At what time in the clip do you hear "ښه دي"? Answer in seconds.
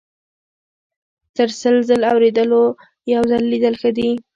3.81-4.09